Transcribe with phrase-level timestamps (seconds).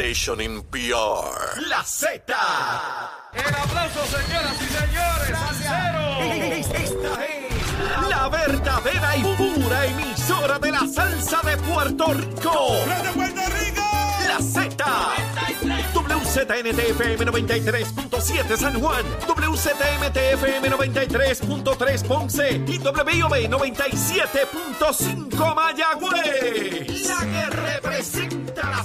[0.00, 1.60] station in PR.
[1.68, 2.34] La Z.
[3.34, 5.36] El aplauso, señoras y señores.
[6.72, 7.52] Esta es
[8.08, 12.78] la verdadera y pura emisora de la salsa de Puerto Rico.
[13.04, 13.82] ¡De Puerto Rico!
[14.26, 14.82] La Z.
[15.92, 27.10] WZNTFM 93.7 San Juan, WZMTFM 93.3 Ponce y WIOB 97.5 Mayagüez.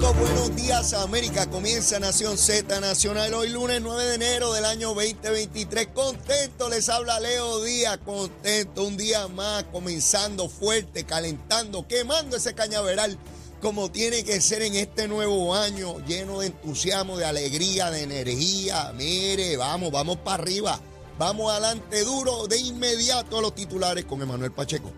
[0.00, 1.50] Buenos días América.
[1.50, 5.88] Comienza Nación Z Nacional hoy lunes 9 de enero del año 2023.
[5.88, 13.18] Contento, les habla Leo Díaz, contento, un día más, comenzando fuerte, calentando, quemando ese cañaveral
[13.60, 18.92] como tiene que ser en este nuevo año, lleno de entusiasmo, de alegría, de energía.
[18.94, 20.80] Mire, vamos, vamos para arriba,
[21.18, 24.92] vamos adelante duro, de inmediato a los titulares con Emanuel Pacheco.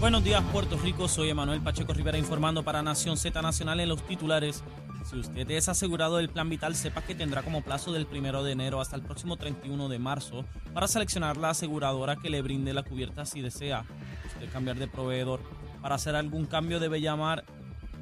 [0.00, 1.08] Buenos días, Puerto Rico.
[1.08, 4.62] Soy Emanuel Pacheco Rivera informando para Nación Z Nacional en los titulares.
[5.04, 8.52] Si usted es asegurado del Plan Vital, sepa que tendrá como plazo del 1 de
[8.52, 12.84] enero hasta el próximo 31 de marzo para seleccionar la aseguradora que le brinde la
[12.84, 13.84] cubierta si desea
[14.24, 15.40] usted cambiar de proveedor.
[15.82, 17.44] Para hacer algún cambio debe llamar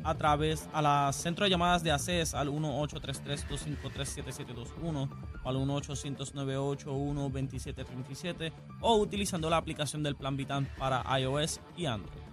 [0.04, 5.08] a través a la centro de llamadas de ACES al 1-833-253-7721 o
[5.46, 12.26] al 1-800-981-2737 o utilizando la aplicación del Plan Vital para iOS y Android.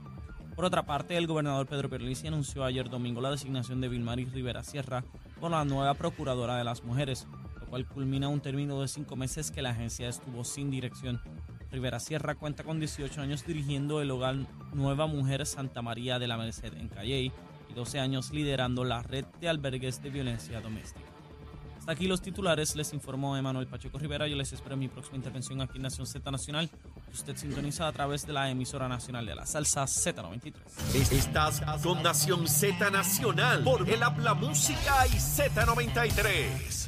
[0.55, 4.63] Por otra parte, el gobernador Pedro Pierluisi anunció ayer domingo la designación de Vilmaris Rivera
[4.63, 5.03] Sierra
[5.35, 7.27] como la nueva procuradora de las mujeres,
[7.59, 11.19] lo cual culmina un término de cinco meses que la agencia estuvo sin dirección.
[11.71, 14.35] Rivera Sierra cuenta con 18 años dirigiendo el hogar
[14.73, 17.31] Nueva Mujer Santa María de la Merced en Calley
[17.69, 21.12] y 12 años liderando la red de albergues de violencia doméstica.
[21.83, 24.25] Hasta aquí los titulares, les informó Emanuel Pacheco Rivera.
[24.25, 27.89] Yo les espero en mi próxima intervención aquí en Nación Z Nacional, que usted sintoniza
[27.89, 30.53] a través de la emisora nacional de la salsa Z93.
[31.11, 36.87] Estás con Nación Z Nacional por el Habla Música y Z93.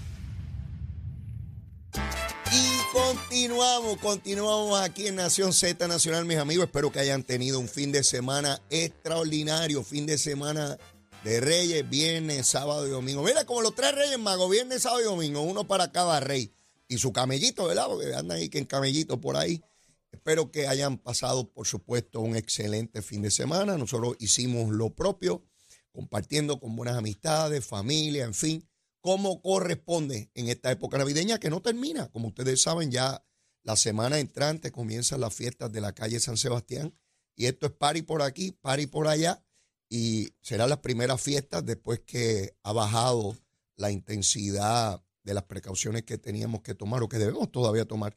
[2.54, 6.68] Y continuamos, continuamos aquí en Nación Z Nacional, mis amigos.
[6.68, 10.78] Espero que hayan tenido un fin de semana extraordinario, fin de semana
[11.26, 13.24] de Reyes, viernes, sábado y domingo.
[13.24, 16.54] Mira, como los tres Reyes Magos, viernes, sábado y domingo, uno para cada rey.
[16.88, 17.88] Y su camellito, ¿verdad?
[17.88, 19.64] Porque andan ahí que en camellito por ahí.
[20.12, 23.76] Espero que hayan pasado, por supuesto, un excelente fin de semana.
[23.76, 25.44] Nosotros hicimos lo propio,
[25.92, 28.70] compartiendo con buenas amistades, familia, en fin
[29.06, 32.08] como corresponde en esta época navideña que no termina.
[32.08, 33.24] Como ustedes saben, ya
[33.62, 36.92] la semana entrante comienzan las fiestas de la calle San Sebastián
[37.36, 39.45] y esto es pari por aquí, pari por allá
[39.90, 43.38] y serán las primeras fiestas después que ha bajado
[43.76, 48.16] la intensidad de las precauciones que teníamos que tomar o que debemos todavía tomar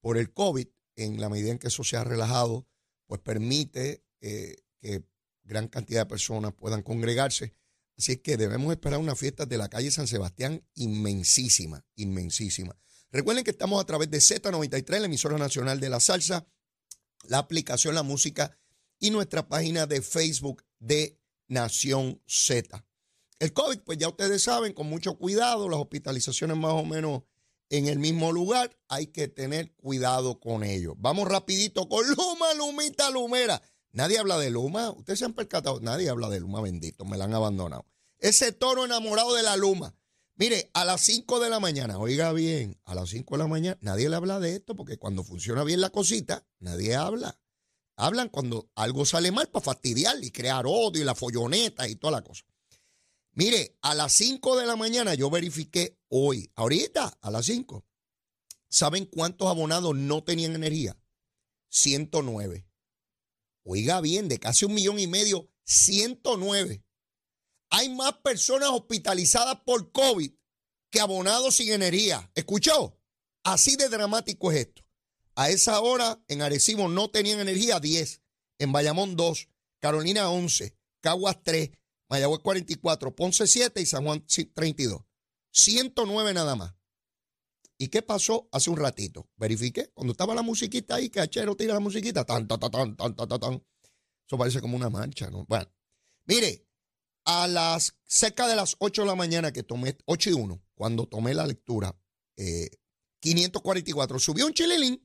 [0.00, 0.66] por el COVID.
[0.96, 2.66] En la medida en que eso se ha relajado,
[3.06, 5.04] pues permite eh, que
[5.44, 7.54] gran cantidad de personas puedan congregarse
[8.00, 12.74] Así es que debemos esperar una fiesta de la calle San Sebastián inmensísima, inmensísima.
[13.12, 16.46] Recuerden que estamos a través de Z93, la emisora nacional de la salsa,
[17.24, 18.56] la aplicación La Música
[18.98, 22.84] y nuestra página de Facebook de Nación Z.
[23.38, 27.22] El COVID, pues ya ustedes saben, con mucho cuidado, las hospitalizaciones más o menos
[27.70, 30.94] en el mismo lugar, hay que tener cuidado con ello.
[30.98, 33.62] Vamos rapidito con Luma, Lumita, Lumera.
[33.92, 34.90] Nadie habla de Luma.
[34.90, 35.80] Ustedes se han percatado.
[35.80, 37.04] Nadie habla de Luma, bendito.
[37.04, 37.86] Me la han abandonado.
[38.18, 39.94] Ese toro enamorado de la Luma.
[40.34, 43.78] Mire, a las 5 de la mañana, oiga bien, a las 5 de la mañana,
[43.82, 47.38] nadie le habla de esto porque cuando funciona bien la cosita, nadie habla.
[48.00, 52.12] Hablan cuando algo sale mal para fastidiar y crear odio y la folloneta y toda
[52.12, 52.44] la cosa.
[53.32, 57.84] Mire, a las 5 de la mañana yo verifiqué hoy, ahorita, a las 5.
[58.68, 60.98] ¿Saben cuántos abonados no tenían energía?
[61.68, 62.66] 109.
[63.64, 66.82] Oiga bien, de casi un millón y medio, 109.
[67.68, 70.32] Hay más personas hospitalizadas por COVID
[70.90, 72.30] que abonados sin energía.
[72.34, 72.98] ¿Escuchó?
[73.44, 74.82] Así de dramático es esto.
[75.40, 78.20] A esa hora en Arecibo no tenían energía 10,
[78.58, 79.48] en Bayamón 2,
[79.78, 81.70] Carolina 11, Caguas 3,
[82.10, 85.00] Mayagüez 44, Ponce 7 y San Juan 32.
[85.50, 86.74] 109 nada más.
[87.78, 89.30] ¿Y qué pasó hace un ratito?
[89.36, 89.90] Verifiqué.
[89.94, 93.16] Cuando estaba la musiquita ahí, que Achero tira la musiquita, tan, tan, tan, tan, tan,
[93.16, 93.66] tan, tan.
[94.26, 95.46] Eso parece como una marcha, ¿no?
[95.46, 95.72] Bueno,
[96.26, 96.66] mire,
[97.24, 101.06] a las cerca de las 8 de la mañana que tomé, 8 y 1, cuando
[101.06, 101.98] tomé la lectura,
[102.36, 102.68] eh,
[103.20, 105.02] 544, subió un chilelín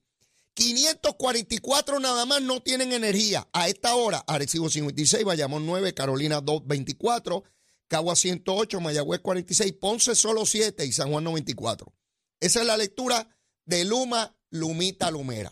[0.55, 3.47] 544 nada más no tienen energía.
[3.53, 7.43] A esta hora, Arecibo 56, Bayamón 9, Carolina 224,
[7.87, 11.93] Cagua 108, Mayagüez 46, Ponce solo 7 y San Juan 94.
[12.39, 13.29] Esa es la lectura
[13.65, 15.51] de Luma, Lumita, Lumera.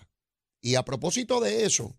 [0.62, 1.96] Y a propósito de eso,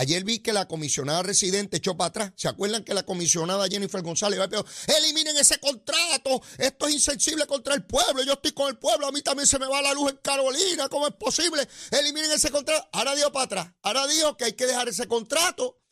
[0.00, 2.32] Ayer vi que la comisionada residente echó para atrás.
[2.34, 6.40] ¿Se acuerdan que la comisionada Jennifer González va a eliminen ese contrato?
[6.56, 8.22] Esto es insensible contra el pueblo.
[8.22, 9.06] Yo estoy con el pueblo.
[9.06, 10.88] A mí también se me va la luz en Carolina.
[10.88, 11.68] ¿Cómo es posible?
[11.90, 12.88] Eliminen ese contrato.
[12.94, 13.74] Ahora dio para atrás.
[13.82, 15.82] Ahora dijo que hay que dejar ese contrato,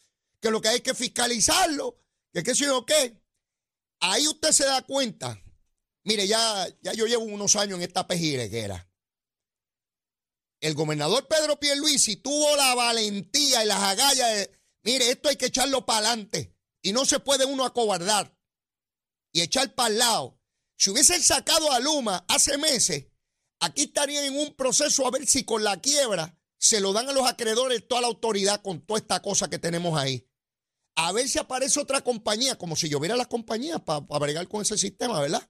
[0.40, 2.00] que lo que hay que fiscalizarlo,
[2.32, 3.22] que qué sé yo qué.
[4.00, 5.38] Ahí usted se da cuenta.
[6.04, 8.87] Mire, ya, ya yo llevo unos años en esta pejireguera
[10.60, 14.50] el gobernador Pedro Pierluisi tuvo la valentía y las agallas de,
[14.82, 18.36] mire, esto hay que echarlo para adelante y no se puede uno acobardar
[19.32, 20.40] y echar para el lado.
[20.76, 23.06] Si hubiesen sacado a Luma hace meses,
[23.60, 27.12] aquí estarían en un proceso a ver si con la quiebra se lo dan a
[27.12, 30.28] los acreedores toda la autoridad con toda esta cosa que tenemos ahí.
[30.96, 34.76] A ver si aparece otra compañía, como si lloviera las compañías para bregar con ese
[34.76, 35.48] sistema, ¿verdad?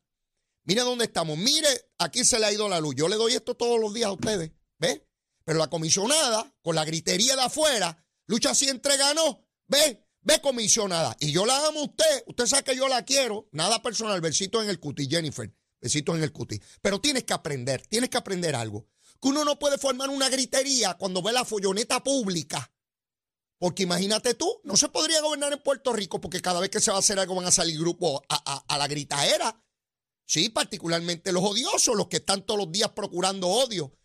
[0.65, 1.39] Mire dónde estamos.
[1.39, 1.69] Mire,
[1.99, 2.95] aquí se le ha ido la luz.
[2.95, 4.53] Yo le doy esto todos los días a ustedes.
[4.79, 5.07] ¿Ve?
[5.45, 9.47] Pero la comisionada, con la gritería de afuera, lucha siempre ganó.
[9.67, 10.07] ¿Ve?
[10.21, 11.17] Ve comisionada.
[11.21, 12.25] Y yo la amo a usted.
[12.27, 13.49] Usted sabe que yo la quiero.
[13.53, 14.21] Nada personal.
[14.21, 15.53] Besito en el cuti, Jennifer.
[15.81, 16.61] Besitos en el cuti.
[16.83, 17.87] Pero tienes que aprender.
[17.87, 18.89] Tienes que aprender algo.
[19.21, 22.73] Que uno no puede formar una gritería cuando ve la folloneta pública.
[23.59, 26.93] Porque imagínate tú, no se podría gobernar en Puerto Rico porque cada vez que se
[26.93, 29.65] va a hacer algo van a salir grupos a, a, a la gritaera.
[30.27, 33.99] Sí, particularmente los odiosos, los que están todos los días procurando odio.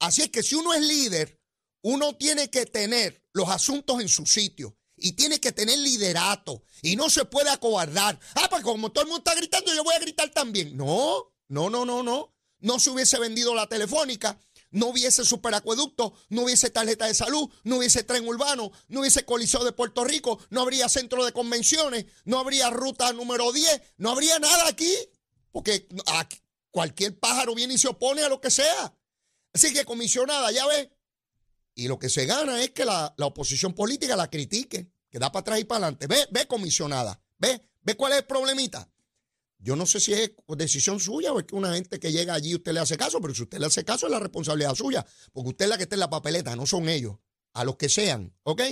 [0.00, 1.40] Así es que si uno es líder,
[1.82, 6.96] uno tiene que tener los asuntos en su sitio y tiene que tener liderato y
[6.96, 8.18] no se puede acobardar.
[8.34, 10.76] Ah, pues como todo el mundo está gritando, yo voy a gritar también.
[10.76, 12.34] No, no, no, no, no.
[12.60, 14.38] No se hubiese vendido la telefónica,
[14.70, 19.64] no hubiese superacueducto, no hubiese tarjeta de salud, no hubiese tren urbano, no hubiese coliseo
[19.64, 24.38] de Puerto Rico, no habría centro de convenciones, no habría ruta número 10, no habría
[24.38, 24.94] nada aquí.
[25.52, 25.88] Porque
[26.70, 28.94] cualquier pájaro viene y se opone a lo que sea.
[29.52, 30.90] Así que comisionada, ya ve.
[31.74, 35.40] Y lo que se gana es que la, oposición política la critique, que da para
[35.40, 36.06] atrás y para adelante.
[36.06, 38.88] Ve, ve, comisionada, ve, ve cuál es el problemita.
[39.58, 42.54] Yo no sé si es decisión suya o es que una gente que llega allí
[42.54, 45.50] usted le hace caso, pero si usted le hace caso es la responsabilidad suya, porque
[45.50, 47.16] usted es la que está en la papeleta, no son ellos,
[47.52, 48.62] a los que sean, ¿ok?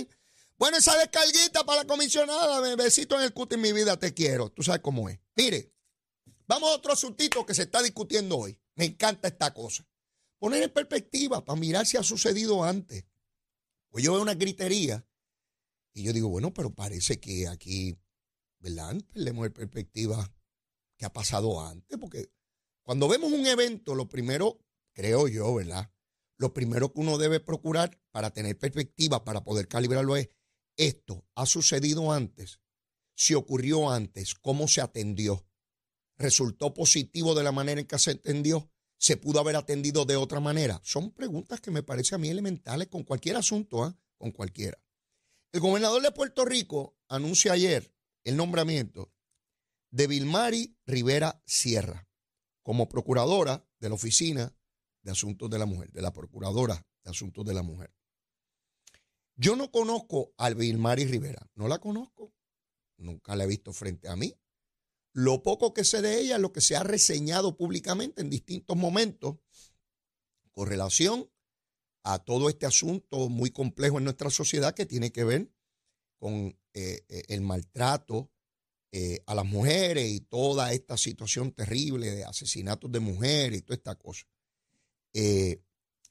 [0.57, 4.49] Bueno, esa descarguita para la comisionada, besito en el cuto en mi vida, te quiero,
[4.49, 5.19] tú sabes cómo es.
[5.35, 5.71] Mire,
[6.47, 8.59] vamos a otro asuntito que se está discutiendo hoy.
[8.75, 9.88] Me encanta esta cosa
[10.39, 13.05] poner en perspectiva para mirar si ha sucedido antes.
[13.89, 15.05] Pues yo veo una gritería
[15.93, 17.99] y yo digo, bueno, pero parece que aquí,
[18.59, 18.95] ¿verdad?
[19.11, 20.33] Perdemos en perspectiva
[20.97, 22.31] que ha pasado antes, porque
[22.83, 24.59] cuando vemos un evento, lo primero,
[24.93, 25.91] creo yo, ¿verdad?
[26.37, 30.29] Lo primero que uno debe procurar para tener perspectiva, para poder calibrarlo es,
[30.77, 32.61] esto ha sucedido antes,
[33.15, 35.45] si ocurrió antes, cómo se atendió,
[36.17, 40.39] resultó positivo de la manera en que se atendió, se pudo haber atendido de otra
[40.39, 40.79] manera?
[40.83, 43.97] Son preguntas que me parecen a mí elementales con cualquier asunto, ¿ah?
[44.17, 44.77] con cualquiera.
[45.51, 47.91] El gobernador de Puerto Rico anuncia ayer
[48.23, 49.11] el nombramiento
[49.89, 52.07] de Vilmari Rivera Sierra
[52.61, 54.55] como procuradora de la Oficina
[55.01, 57.91] de Asuntos de la Mujer, de la Procuradora de Asuntos de la Mujer.
[59.35, 62.33] Yo no conozco a Vilmari Rivera, no la conozco,
[62.97, 64.35] nunca la he visto frente a mí,
[65.13, 68.77] lo poco que sé de ella es lo que se ha reseñado públicamente en distintos
[68.77, 69.37] momentos
[70.51, 71.29] con relación
[72.03, 75.51] a todo este asunto muy complejo en nuestra sociedad que tiene que ver
[76.17, 78.31] con eh, eh, el maltrato
[78.91, 83.75] eh, a las mujeres y toda esta situación terrible de asesinatos de mujeres y toda
[83.75, 84.27] esta cosa.
[85.13, 85.63] eso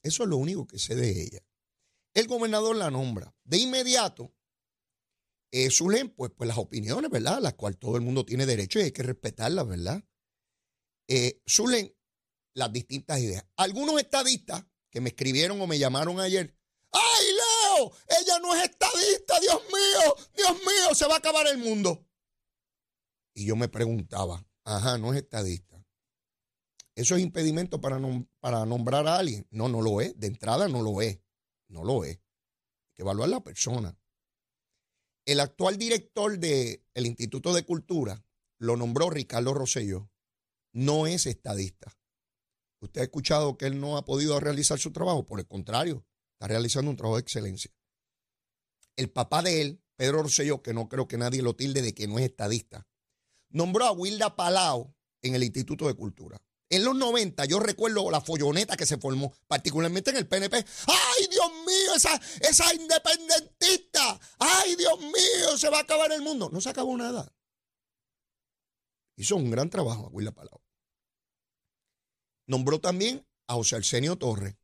[0.02, 1.44] es lo único que sé de ella.
[2.14, 3.34] El gobernador la nombra.
[3.44, 4.32] De inmediato,
[5.50, 5.68] eh,
[6.16, 7.40] pues, las opiniones, ¿verdad?
[7.40, 10.04] Las cuales todo el mundo tiene derecho y hay que respetarlas, ¿verdad?
[11.08, 11.42] Eh,
[12.54, 13.44] las distintas ideas.
[13.56, 16.56] Algunos estadistas que me escribieron o me llamaron ayer,
[16.92, 17.92] ¡ay, Leo!
[18.20, 22.06] Ella no es estadista, Dios mío, Dios mío, se va a acabar el mundo.
[23.34, 25.68] Y yo me preguntaba, ajá, no es estadista.
[26.96, 28.00] ¿Eso es impedimento para,
[28.40, 29.46] para nombrar a alguien?
[29.50, 30.18] No, no lo es.
[30.18, 31.20] De entrada no lo es.
[31.68, 32.16] No lo es.
[32.16, 33.96] Hay que evaluar la persona.
[35.28, 38.24] El actual director del Instituto de Cultura
[38.58, 40.10] lo nombró Ricardo Rosselló.
[40.72, 41.92] No es estadista.
[42.80, 45.26] Usted ha escuchado que él no ha podido realizar su trabajo.
[45.26, 47.70] Por el contrario, está realizando un trabajo de excelencia.
[48.96, 52.08] El papá de él, Pedro Rosselló, que no creo que nadie lo tilde de que
[52.08, 52.88] no es estadista,
[53.50, 56.42] nombró a Wilda Palau en el Instituto de Cultura.
[56.70, 60.56] En los 90 yo recuerdo la folloneta que se formó, particularmente en el PNP.
[60.86, 64.20] ¡Ay, Dios mío, esa, esa independentista!
[64.38, 66.50] ¡Ay, Dios mío, se va a acabar el mundo!
[66.52, 67.34] No se acabó nada.
[69.16, 70.62] Hizo un gran trabajo, a la palabra.
[72.46, 74.56] Nombró también a José Arsenio Torres.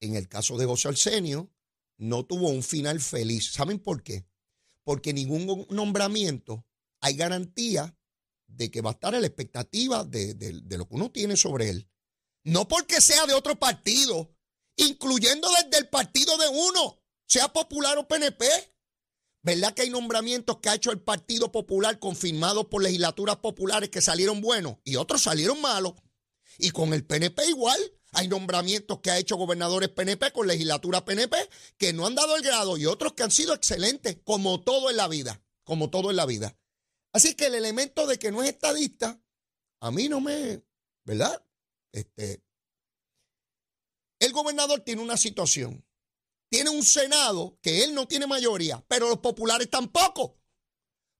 [0.00, 1.52] En el caso de José Arsenio,
[1.98, 3.52] no tuvo un final feliz.
[3.52, 4.26] ¿Saben por qué?
[4.84, 6.66] Porque ningún nombramiento
[7.00, 7.96] hay garantía
[8.56, 11.88] de que va a estar la expectativa de, de lo que uno tiene sobre él.
[12.44, 14.34] No porque sea de otro partido,
[14.76, 18.44] incluyendo desde el partido de uno, sea popular o PNP.
[19.42, 24.00] ¿Verdad que hay nombramientos que ha hecho el Partido Popular confirmados por legislaturas populares que
[24.00, 25.94] salieron buenos y otros salieron malos?
[26.58, 27.80] Y con el PNP igual.
[28.14, 31.34] Hay nombramientos que ha hecho gobernadores PNP con legislatura PNP
[31.78, 34.98] que no han dado el grado y otros que han sido excelentes, como todo en
[34.98, 36.54] la vida, como todo en la vida.
[37.12, 39.22] Así que el elemento de que no es estadista,
[39.80, 40.62] a mí no me,
[41.04, 41.44] ¿verdad?
[41.92, 42.42] Este,
[44.18, 45.84] el gobernador tiene una situación.
[46.48, 50.38] Tiene un Senado que él no tiene mayoría, pero los populares tampoco.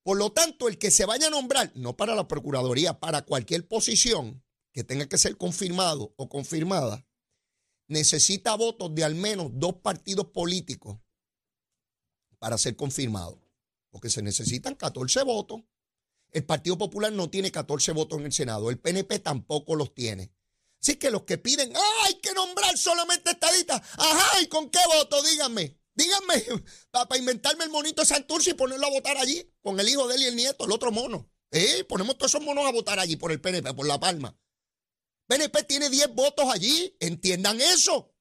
[0.05, 3.67] Por lo tanto, el que se vaya a nombrar, no para la Procuraduría, para cualquier
[3.67, 7.07] posición, que tenga que ser confirmado o confirmada,
[7.89, 10.99] necesita votos de al menos dos partidos políticos
[12.39, 13.41] para ser confirmado.
[13.91, 15.63] Porque se necesitan 14 votos.
[16.33, 18.71] El Partido Popular no tiene 14 votos en el Senado.
[18.71, 20.33] El PNP tampoco los tiene.
[20.81, 23.83] Así que los que piden, ¡ah, hay que nombrar solamente estadistas!
[23.97, 25.23] Ajá, ¿y con qué voto?
[25.23, 25.79] Díganme.
[25.95, 26.45] Díganme,
[26.91, 30.17] para inventarme el monito de Santurce y ponerlo a votar allí, con el hijo de
[30.17, 31.31] él y el nieto, el otro mono.
[31.51, 34.37] Eh, ponemos todos esos monos a votar allí por el PNP, por La Palma.
[35.27, 38.12] PNP tiene 10 votos allí, entiendan eso.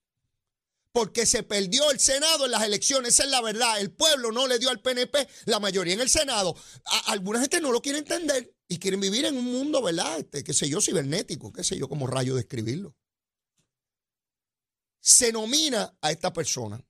[0.93, 3.79] Porque se perdió el Senado en las elecciones, esa es la verdad.
[3.79, 6.55] El pueblo no le dio al PNP la mayoría en el Senado.
[7.05, 10.19] alguna gente no lo quiere entender y quieren vivir en un mundo, ¿verdad?
[10.19, 12.95] Este, qué sé yo, cibernético, qué sé yo, como rayo describirlo.
[14.99, 16.83] Se nomina a esta persona.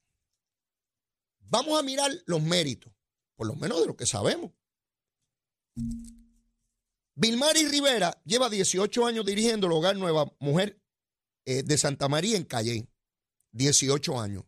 [1.40, 2.94] Vamos a mirar los méritos,
[3.36, 4.52] por lo menos de lo que sabemos.
[7.16, 10.82] Vilmari Rivera lleva 18 años dirigiendo el hogar Nueva Mujer
[11.46, 12.91] eh, de Santa María en Calle.
[13.52, 14.44] 18 años.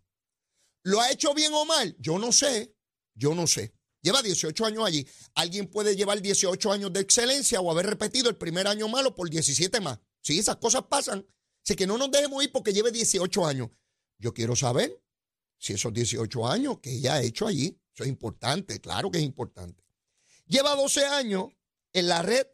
[0.84, 1.96] ¿Lo ha hecho bien o mal?
[2.00, 2.76] Yo no sé.
[3.16, 3.74] Yo no sé.
[4.02, 5.08] Lleva 18 años allí.
[5.36, 9.30] Alguien puede llevar 18 años de excelencia o haber repetido el primer año malo por
[9.30, 10.00] 17 más.
[10.22, 11.26] Sí, esas cosas pasan.
[11.64, 13.70] Así que no nos dejemos ir porque lleve 18 años.
[14.18, 15.02] Yo quiero saber
[15.58, 19.24] si esos 18 años que ella ha hecho allí, eso es importante, claro que es
[19.24, 19.82] importante.
[20.46, 21.46] Lleva 12 años
[21.94, 22.46] en la red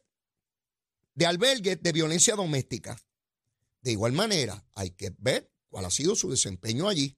[1.15, 3.01] de albergues de violencia doméstica.
[3.81, 7.17] De igual manera, hay que ver cuál ha sido su desempeño allí.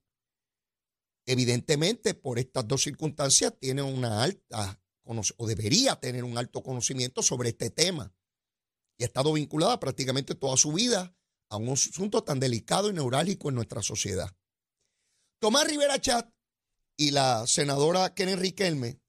[1.26, 7.50] Evidentemente, por estas dos circunstancias, tiene una alta, o debería tener un alto conocimiento sobre
[7.50, 8.14] este tema.
[8.98, 11.16] Y ha estado vinculada prácticamente toda su vida
[11.50, 14.36] a un asunto tan delicado y neurálgico en nuestra sociedad.
[15.40, 16.32] Tomás Rivera Chat
[16.98, 19.02] y la senadora Kenen Riquelme,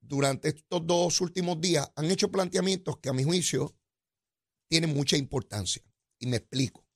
[0.00, 3.76] durante estos dos últimos días, han hecho planteamientos que a mi juicio
[4.68, 5.82] tiene mucha importancia.
[6.18, 6.86] Y me explico.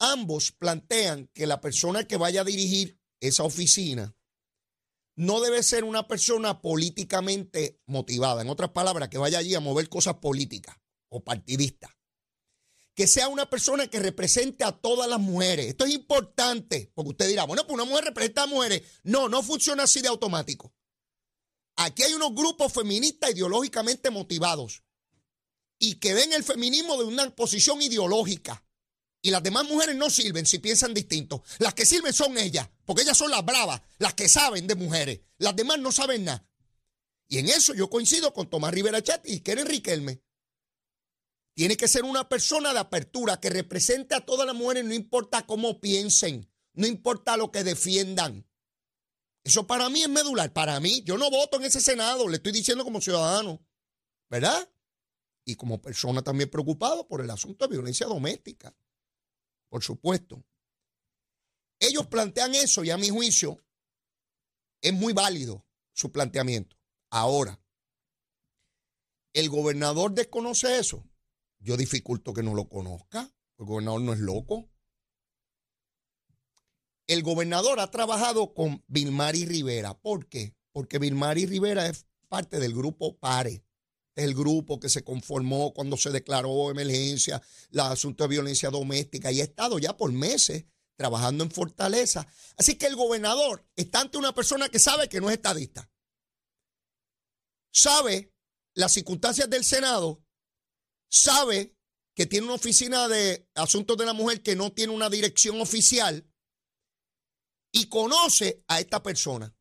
[0.00, 4.16] Ambos plantean que la persona que vaya a dirigir esa oficina
[5.14, 8.40] no debe ser una persona políticamente motivada.
[8.40, 10.74] En otras palabras, que vaya allí a mover cosas políticas
[11.10, 11.90] o partidistas.
[12.94, 15.66] Que sea una persona que represente a todas las mujeres.
[15.66, 18.82] Esto es importante, porque usted dirá, bueno, pues una mujer representa a mujeres.
[19.02, 20.72] No, no funciona así de automático.
[21.76, 24.82] Aquí hay unos grupos feministas ideológicamente motivados
[25.78, 28.64] y que ven el feminismo de una posición ideológica.
[29.22, 31.42] Y las demás mujeres no sirven si piensan distinto.
[31.58, 35.20] Las que sirven son ellas, porque ellas son las bravas, las que saben de mujeres.
[35.38, 36.46] Las demás no saben nada.
[37.28, 40.22] Y en eso yo coincido con Tomás Rivera Chat y Keren Riquelme.
[41.54, 45.46] Tiene que ser una persona de apertura que represente a todas las mujeres, no importa
[45.46, 48.46] cómo piensen, no importa lo que defiendan.
[49.44, 50.52] Eso para mí es medular.
[50.52, 53.60] Para mí, yo no voto en ese Senado, le estoy diciendo como ciudadano.
[54.28, 54.68] ¿Verdad?
[55.44, 58.74] y como persona también preocupado por el asunto de violencia doméstica.
[59.70, 60.44] Por supuesto.
[61.78, 63.64] Ellos plantean eso y a mi juicio
[64.82, 66.76] es muy válido su planteamiento.
[67.08, 67.58] Ahora,
[69.32, 71.08] ¿el gobernador desconoce eso?
[71.58, 73.32] Yo dificulto que no lo conozca.
[73.58, 74.68] El gobernador no es loco.
[77.06, 79.94] El gobernador ha trabajado con Vilmari Rivera.
[79.98, 80.54] ¿Por qué?
[80.72, 83.64] Porque Vilmari Rivera es parte del grupo PARE
[84.20, 89.40] el grupo que se conformó cuando se declaró emergencia, el asunto de violencia doméstica y
[89.40, 90.64] ha estado ya por meses
[90.96, 92.26] trabajando en Fortaleza.
[92.56, 95.90] Así que el gobernador está ante una persona que sabe que no es estadista.
[97.72, 98.34] Sabe
[98.74, 100.22] las circunstancias del Senado,
[101.08, 101.76] sabe
[102.14, 106.30] que tiene una oficina de asuntos de la mujer que no tiene una dirección oficial
[107.72, 109.56] y conoce a esta persona.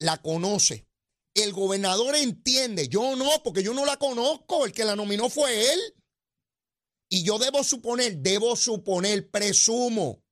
[0.00, 0.86] La conoce.
[1.34, 5.72] El gobernador entiende, yo no, porque yo no la conozco, el que la nominó fue
[5.72, 5.80] él.
[7.08, 10.24] Y yo debo suponer, debo suponer, presumo,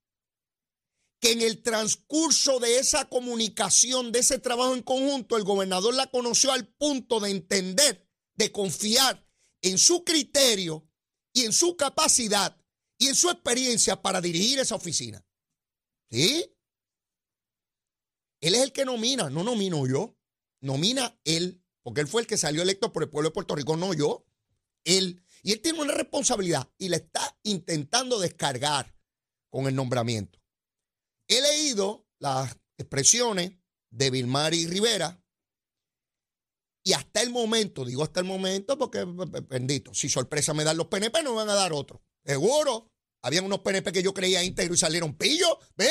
[1.21, 6.09] que en el transcurso de esa comunicación, de ese trabajo en conjunto, el gobernador la
[6.09, 9.25] conoció al punto de entender, de confiar
[9.61, 10.89] en su criterio
[11.33, 12.61] y en su capacidad
[12.99, 15.25] y en su experiencia para dirigir esa oficina.
[16.11, 16.45] ¿Sí?
[18.41, 20.19] Él es el que nomina, no nomino yo.
[20.63, 23.77] Nomina él, porque él fue el que salió electo por el pueblo de Puerto Rico,
[23.77, 24.25] no yo.
[24.85, 25.23] Él.
[25.43, 28.97] Y él tiene una responsabilidad y la está intentando descargar
[29.51, 30.41] con el nombramiento.
[31.29, 33.53] He leído las expresiones
[33.91, 35.23] de Vilmari Rivera
[36.85, 40.87] y hasta el momento, digo hasta el momento porque, bendito, si sorpresa me dan los
[40.87, 42.03] PNP, no me van a dar otro.
[42.25, 42.92] Seguro.
[43.23, 45.57] Habían unos PNP que yo creía íntegro y salieron pillos.
[45.77, 45.89] ¿Ve?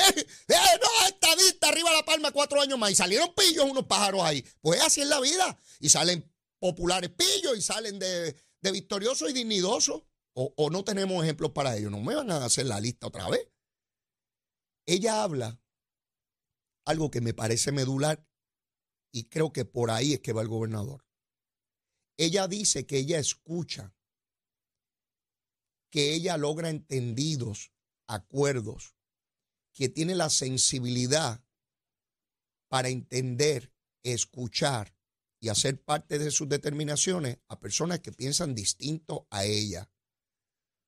[0.47, 0.55] ¿Ve?
[0.55, 2.91] No, estadista, arriba la palma cuatro años más.
[2.91, 4.45] Y salieron pillos unos pájaros ahí.
[4.59, 5.57] Pues así es la vida.
[5.79, 10.03] Y salen populares pillos y salen de, victoriosos y dignidosos.
[10.33, 11.89] O, o no tenemos ejemplos para ello.
[11.89, 13.47] No me van a hacer la lista otra vez.
[14.85, 15.61] Ella habla
[16.85, 18.25] algo que me parece medular
[19.13, 21.05] y creo que por ahí es que va el gobernador.
[22.17, 23.93] Ella dice que ella escucha
[25.91, 27.71] que ella logra entendidos,
[28.07, 28.95] acuerdos,
[29.73, 31.43] que tiene la sensibilidad
[32.69, 34.95] para entender, escuchar
[35.39, 39.91] y hacer parte de sus determinaciones a personas que piensan distinto a ella.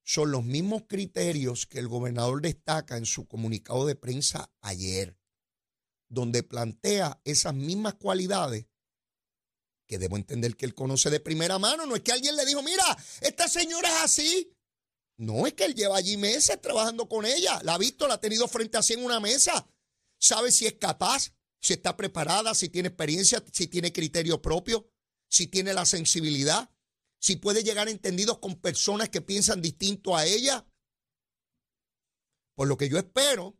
[0.02, 5.18] Son los mismos criterios que el gobernador destaca en su comunicado de prensa ayer,
[6.08, 8.66] donde plantea esas mismas cualidades
[9.86, 11.84] que debo entender que él conoce de primera mano.
[11.84, 12.84] No es que alguien le dijo, mira,
[13.20, 14.53] esta señora es así.
[15.16, 17.60] No, es que él lleva allí meses trabajando con ella.
[17.62, 19.66] La ha visto, la ha tenido frente a sí en una mesa.
[20.18, 24.88] Sabe si es capaz, si está preparada, si tiene experiencia, si tiene criterio propio,
[25.28, 26.70] si tiene la sensibilidad,
[27.18, 30.66] si puede llegar a entendidos con personas que piensan distinto a ella.
[32.54, 33.56] Por lo que yo espero,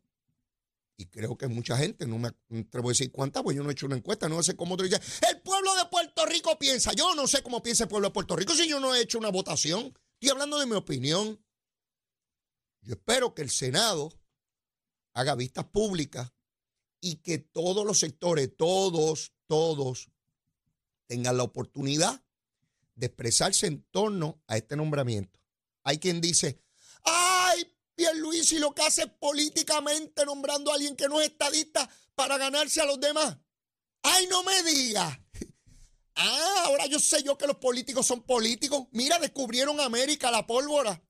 [0.97, 3.73] y creo que mucha gente, no me atrevo a decir cuántas, pues yo no he
[3.73, 6.93] hecho una encuesta, no sé cómo dice, el pueblo de Puerto Rico piensa.
[6.93, 9.17] Yo no sé cómo piensa el pueblo de Puerto Rico si yo no he hecho
[9.17, 9.97] una votación.
[10.13, 11.44] Estoy hablando de mi opinión.
[12.85, 14.13] Yo espero que el Senado
[15.13, 16.31] haga vistas públicas
[17.01, 20.09] y que todos los sectores, todos, todos,
[21.07, 22.23] tengan la oportunidad
[22.93, 25.39] de expresarse en torno a este nombramiento.
[25.83, 26.61] Hay quien dice,
[27.03, 32.81] ay, Pierluisi lo que hace políticamente nombrando a alguien que no es estadista para ganarse
[32.81, 33.35] a los demás.
[34.03, 35.21] Ay, no me diga.
[36.17, 38.87] Ah, ahora yo sé yo que los políticos son políticos.
[38.91, 41.04] Mira, descubrieron América, la pólvora.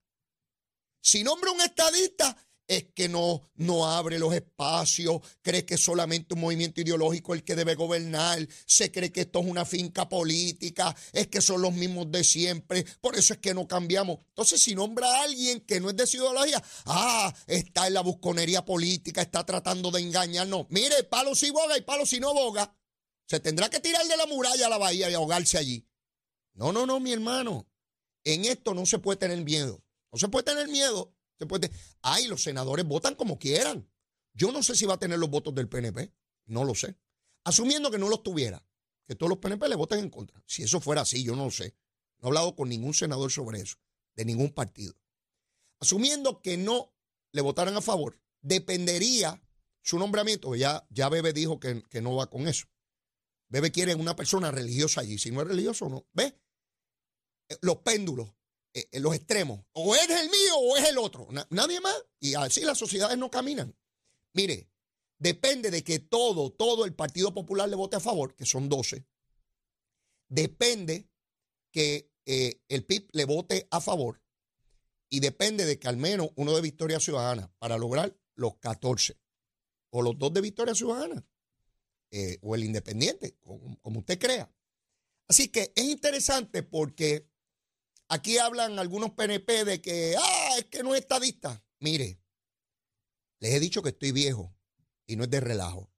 [1.06, 2.36] Si nombra un estadista,
[2.68, 7.44] es que no, no abre los espacios, cree que es solamente un movimiento ideológico el
[7.44, 11.74] que debe gobernar, se cree que esto es una finca política, es que son los
[11.74, 14.18] mismos de siempre, por eso es que no cambiamos.
[14.30, 16.26] Entonces, si nombra a alguien que no es de su
[16.86, 20.66] ah, está en la busconería política, está tratando de engañarnos.
[20.70, 22.76] Mire, palo si boga y palo si no boga.
[23.28, 25.88] Se tendrá que tirar de la muralla a la bahía y ahogarse allí.
[26.56, 27.68] No, no, no, mi hermano.
[28.24, 29.85] En esto no se puede tener miedo.
[30.18, 31.14] Se puede tener miedo.
[31.38, 31.72] Se puede.
[32.02, 33.90] Ay, los senadores votan como quieran.
[34.34, 36.14] Yo no sé si va a tener los votos del PNP.
[36.46, 36.98] No lo sé.
[37.44, 38.66] Asumiendo que no los tuviera,
[39.06, 40.44] que todos los PNP le voten en contra.
[40.48, 41.76] Si eso fuera así, yo no lo sé.
[42.20, 43.78] No he hablado con ningún senador sobre eso,
[44.16, 44.96] de ningún partido.
[45.80, 46.94] Asumiendo que no
[47.32, 49.42] le votaran a favor, dependería
[49.82, 50.56] su nombramiento.
[50.56, 52.66] Ya, ya Bebe dijo que, que no va con eso.
[53.48, 55.18] Bebe quiere una persona religiosa allí.
[55.18, 56.08] Si no es religioso, no.
[56.14, 56.40] ¿Ve?
[57.50, 58.34] Eh, los péndulos.
[58.76, 59.62] Eh, los extremos.
[59.72, 61.30] O es el mío o es el otro.
[61.50, 61.96] nadie más.
[62.20, 63.74] Y así las sociedades no caminan.
[64.34, 64.70] Mire,
[65.18, 69.06] depende de que todo, todo el Partido Popular le vote a favor, que son 12.
[70.28, 71.08] Depende
[71.72, 74.22] que eh, el PIB le vote a favor.
[75.10, 79.18] Y depende de que al menos uno de Victoria Ciudadana para lograr los 14.
[79.92, 81.26] O los dos de Victoria Ciudadana.
[82.12, 84.54] Eh, o el independiente, como usted crea.
[85.30, 87.30] Así que es interesante porque
[88.08, 91.64] Aquí hablan algunos PNP de que, ah, es que no es estadista.
[91.80, 92.20] Mire,
[93.40, 94.56] les he dicho que estoy viejo
[95.08, 95.92] y no es de relajo.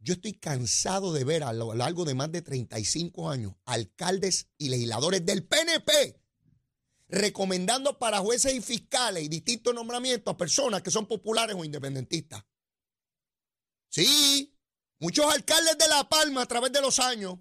[0.00, 4.68] Yo estoy cansado de ver a lo largo de más de 35 años alcaldes y
[4.68, 6.20] legisladores del PNP
[7.08, 12.44] recomendando para jueces y fiscales y distintos nombramientos a personas que son populares o independentistas.
[13.88, 14.54] Sí,
[14.98, 17.38] muchos alcaldes de La Palma a través de los años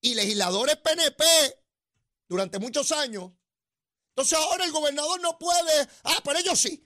[0.00, 1.24] y legisladores PNP
[2.28, 3.32] durante muchos años
[4.10, 5.88] Entonces ahora el gobernador no puede.
[6.04, 6.82] Ah, pero ellos sí.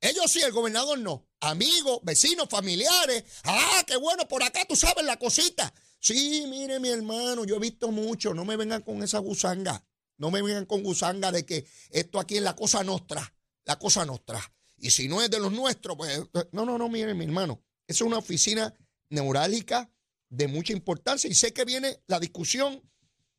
[0.00, 1.26] Ellos sí, el gobernador no.
[1.40, 3.24] Amigos, vecinos, familiares.
[3.44, 5.72] Ah, qué bueno, por acá tú sabes la cosita.
[5.98, 8.34] Sí, mire mi hermano, yo he visto mucho.
[8.34, 9.84] No me vengan con esa gusanga.
[10.18, 13.34] No me vengan con gusanga de que esto aquí es la cosa nuestra.
[13.64, 14.40] La cosa nuestra.
[14.78, 16.20] Y si no es de los nuestros, pues.
[16.52, 17.62] No, no, no, mire mi hermano.
[17.86, 18.74] Es una oficina
[19.08, 19.90] neurálgica
[20.28, 21.28] de mucha importancia.
[21.30, 22.82] Y sé que viene la discusión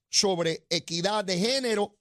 [0.10, 1.98] sobre equidad de género,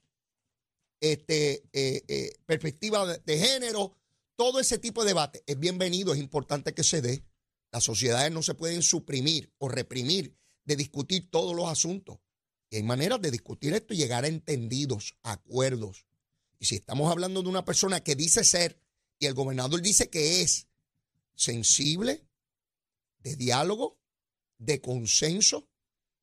[1.00, 3.96] este, eh, eh, perspectiva de, género,
[4.36, 7.24] todo ese tipo de debate es bienvenido, es importante que se dé.
[7.72, 12.18] Las sociedades no se pueden suprimir o reprimir de discutir todos los asuntos.
[12.70, 16.06] Y hay maneras de discutir esto y llegar a entendidos, acuerdos.
[16.58, 18.80] Y si estamos hablando de una persona que dice ser
[19.18, 20.66] y el gobernador dice que es
[21.34, 22.26] sensible,
[23.20, 23.98] de diálogo,
[24.58, 25.68] de consenso,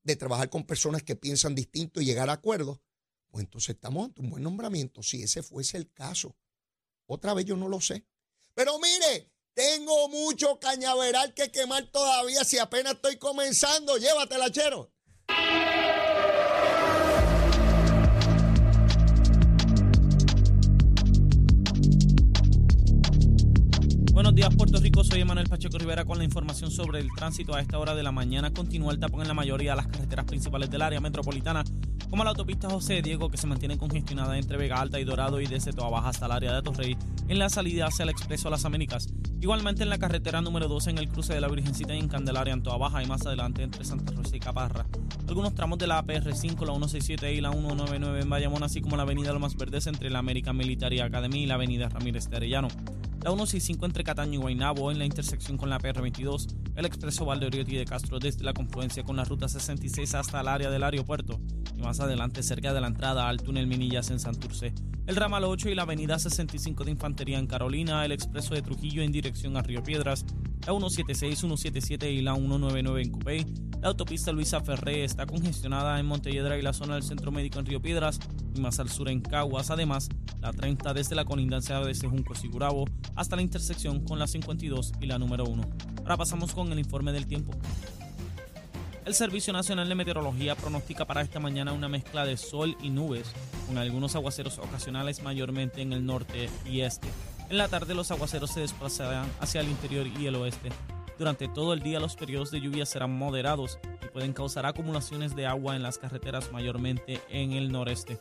[0.04, 2.80] de trabajar con personas que piensan distinto y llegar a acuerdos,
[3.28, 6.36] pues entonces estamos ante un buen nombramiento, si ese fuese el caso.
[7.06, 8.06] Otra vez yo no lo sé.
[8.54, 13.96] Pero mire, tengo mucho cañaveral que quemar todavía si apenas estoy comenzando.
[13.96, 14.92] Llévatela, chero.
[24.14, 25.02] Buenos días, Puerto Rico.
[25.02, 27.52] Soy Emanuel Pacheco Rivera con la información sobre el tránsito.
[27.52, 30.24] A esta hora de la mañana continúa el tapón en la mayoría de las carreteras
[30.24, 31.64] principales del área metropolitana,
[32.10, 35.48] como la autopista José Diego, que se mantiene congestionada entre Vega Alta y Dorado y
[35.48, 36.96] desde Toa Baja hasta el área de Torrey,
[37.26, 39.08] en la salida hacia el Expreso Las Américas.
[39.40, 42.54] Igualmente en la carretera número 12 en el cruce de la Virgencita y en Candelaria,
[42.54, 44.86] en Toa y más adelante entre Santa Rosa y Caparra.
[45.26, 49.02] Algunos tramos de la APR5, la 167 y la 199 en Bayamón, así como la
[49.02, 52.68] avenida Lomas Verdes entre la American Military Academy y la avenida Ramírez de Arellano
[53.24, 57.74] la 165 entre Cataño y Guaynabo en la intersección con la PR22, el expreso Valdeoriotti
[57.74, 61.40] de Castro desde la confluencia con la ruta 66 hasta el área del aeropuerto
[61.74, 64.74] y más adelante cerca de la entrada al túnel Minillas en Santurce,
[65.06, 69.02] el ramal 8 y la avenida 65 de Infantería en Carolina, el expreso de Trujillo
[69.02, 70.26] en dirección a Río Piedras,
[70.66, 73.46] la 176, 177 y la 199 en Cupey,
[73.84, 77.66] la autopista Luisa Ferré está congestionada en Montelledra y la zona del Centro Médico en
[77.66, 78.18] Río Piedras
[78.54, 79.70] y más al sur en Caguas.
[79.70, 80.08] Además,
[80.40, 85.06] la 30 desde la colindancia de Sejunco Sigurabo hasta la intersección con la 52 y
[85.06, 85.62] la número 1.
[85.98, 87.52] Ahora pasamos con el informe del tiempo.
[89.04, 93.32] El Servicio Nacional de Meteorología pronostica para esta mañana una mezcla de sol y nubes,
[93.66, 97.08] con algunos aguaceros ocasionales mayormente en el norte y este.
[97.50, 100.70] En la tarde los aguaceros se desplazarán hacia el interior y el oeste.
[101.18, 105.46] Durante todo el día los periodos de lluvia serán moderados y pueden causar acumulaciones de
[105.46, 108.20] agua en las carreteras mayormente en el noreste.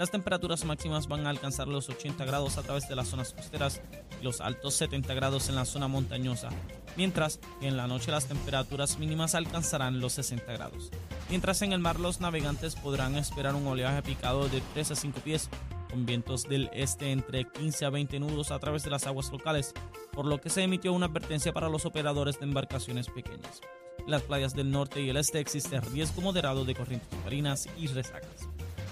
[0.00, 3.82] Las temperaturas máximas van a alcanzar los 80 grados a través de las zonas costeras
[4.18, 6.48] y los altos 70 grados en la zona montañosa,
[6.96, 10.90] mientras que en la noche las temperaturas mínimas alcanzarán los 60 grados.
[11.28, 15.20] Mientras en el mar los navegantes podrán esperar un oleaje picado de 3 a 5
[15.20, 15.50] pies
[15.90, 19.74] con vientos del este entre 15 a 20 nudos a través de las aguas locales,
[20.12, 23.60] por lo que se emitió una advertencia para los operadores de embarcaciones pequeñas.
[23.98, 27.86] En las playas del norte y el este existe riesgo moderado de corrientes marinas y
[27.88, 28.49] resacas.